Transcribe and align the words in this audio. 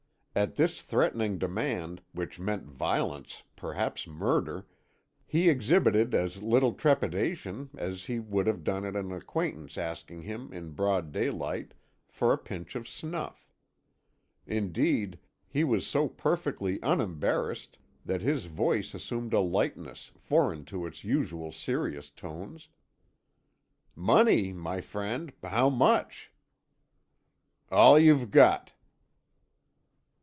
At 0.33 0.55
this 0.55 0.81
threatening 0.81 1.39
demand, 1.39 2.01
which 2.13 2.39
meant 2.39 2.63
violence, 2.65 3.43
perhaps 3.57 4.07
murder, 4.07 4.65
he 5.25 5.49
exhibited 5.49 6.15
as 6.15 6.41
little 6.41 6.71
trepidation 6.71 7.69
as 7.75 8.05
he 8.05 8.17
would 8.17 8.47
have 8.47 8.63
done 8.63 8.85
at 8.85 8.95
an 8.95 9.11
acquaintance 9.11 9.77
asking 9.77 10.21
him, 10.21 10.53
in 10.53 10.69
broad 10.71 11.11
daylight, 11.11 11.73
for 12.07 12.31
a 12.31 12.37
pinch 12.37 12.77
of 12.77 12.87
snuff. 12.87 13.51
Indeed, 14.47 15.19
he 15.49 15.65
was 15.65 15.85
so 15.85 16.07
perfectly 16.07 16.79
unembarrassed 16.81 17.77
that 18.05 18.21
his 18.21 18.45
voice 18.45 18.93
assumed 18.93 19.33
a 19.33 19.41
lightness 19.41 20.13
foreign 20.15 20.63
to 20.63 20.85
its 20.85 21.03
usual 21.03 21.51
serious 21.51 22.09
tones. 22.09 22.69
"Money, 23.95 24.53
my 24.53 24.79
friend! 24.79 25.33
How 25.43 25.69
much?" 25.69 26.31
"All 27.69 27.99
you've 27.99 28.31
got." 28.31 28.71